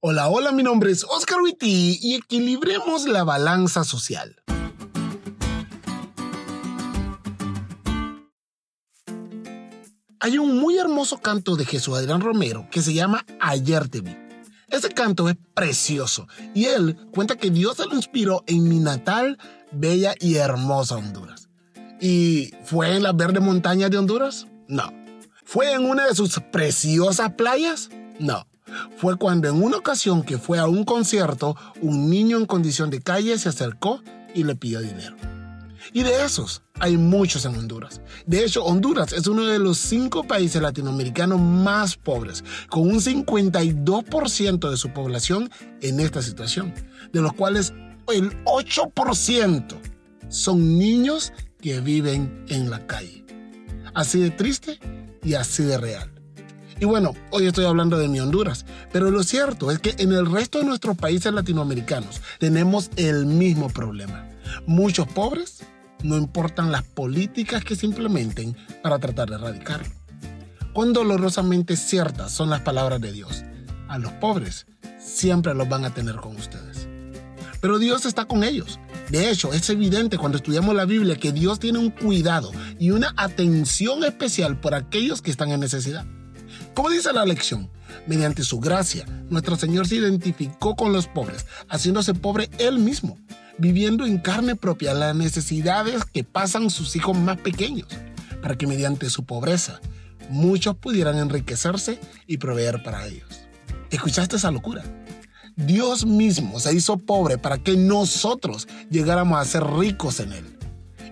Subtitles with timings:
[0.00, 4.40] Hola, hola, mi nombre es Oscar Witty y equilibremos la balanza social.
[10.20, 14.16] Hay un muy hermoso canto de Jesús Adrián Romero que se llama Ayer te vi.
[14.68, 19.36] Ese canto es precioso y él cuenta que Dios se lo inspiró en mi natal,
[19.72, 21.48] bella y hermosa Honduras.
[22.00, 24.46] ¿Y fue en las verdes montañas de Honduras?
[24.68, 24.92] No.
[25.44, 27.90] ¿Fue en una de sus preciosas playas?
[28.20, 28.47] No.
[28.96, 33.00] Fue cuando en una ocasión que fue a un concierto, un niño en condición de
[33.00, 34.02] calle se acercó
[34.34, 35.16] y le pidió dinero.
[35.92, 38.00] Y de esos hay muchos en Honduras.
[38.26, 44.70] De hecho, Honduras es uno de los cinco países latinoamericanos más pobres, con un 52%
[44.70, 45.50] de su población
[45.80, 46.74] en esta situación,
[47.12, 47.72] de los cuales
[48.08, 49.76] el 8%
[50.28, 53.24] son niños que viven en la calle.
[53.94, 54.78] Así de triste
[55.22, 56.17] y así de real.
[56.80, 60.30] Y bueno, hoy estoy hablando de mi Honduras, pero lo cierto es que en el
[60.30, 64.28] resto de nuestros países latinoamericanos tenemos el mismo problema.
[64.64, 65.64] Muchos pobres,
[66.04, 69.92] no importan las políticas que se implementen para tratar de erradicarlo.
[70.72, 73.42] Cuán dolorosamente ciertas son las palabras de Dios.
[73.88, 74.66] A los pobres
[75.00, 76.86] siempre los van a tener con ustedes.
[77.60, 78.78] Pero Dios está con ellos.
[79.10, 83.14] De hecho, es evidente cuando estudiamos la Biblia que Dios tiene un cuidado y una
[83.16, 86.06] atención especial por aquellos que están en necesidad.
[86.74, 87.70] Como dice la lección,
[88.06, 93.18] mediante su gracia, nuestro Señor se identificó con los pobres, haciéndose pobre Él mismo,
[93.58, 97.88] viviendo en carne propia las necesidades que pasan sus hijos más pequeños,
[98.40, 99.80] para que mediante su pobreza
[100.30, 103.28] muchos pudieran enriquecerse y proveer para ellos.
[103.90, 104.84] ¿Escuchaste esa locura?
[105.56, 110.57] Dios mismo se hizo pobre para que nosotros llegáramos a ser ricos en Él.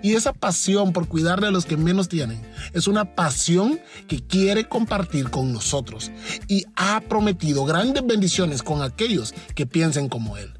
[0.06, 2.40] Y esa pasión por cuidar de los que menos tienen
[2.72, 6.12] es una pasión que quiere compartir con nosotros
[6.46, 10.54] y ha prometido grandes bendiciones con aquellos que piensen como Él.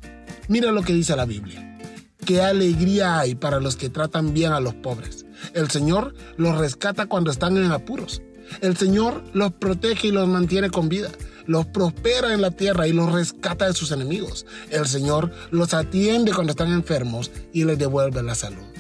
[0.48, 1.78] Mira lo que dice la Biblia.
[2.24, 5.26] Qué alegría hay para los que tratan bien a los pobres.
[5.54, 8.22] El Señor los rescata cuando están en apuros.
[8.62, 11.10] El Señor los protege y los mantiene con vida.
[11.46, 14.44] Los prospera en la tierra y los rescata de sus enemigos.
[14.70, 18.75] El Señor los atiende cuando están enfermos y les devuelve la salud.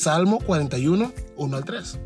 [0.00, 1.98] Salmo 41, 1 al 3.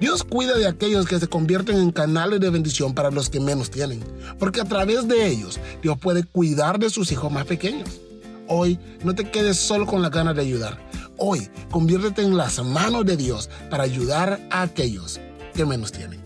[0.00, 3.70] Dios cuida de aquellos que se convierten en canales de bendición para los que menos
[3.70, 4.02] tienen,
[4.40, 8.00] porque a través de ellos Dios puede cuidar de sus hijos más pequeños.
[8.48, 10.76] Hoy no te quedes solo con la ganas de ayudar.
[11.18, 15.20] Hoy conviértete en las manos de Dios para ayudar a aquellos
[15.54, 16.25] que menos tienen.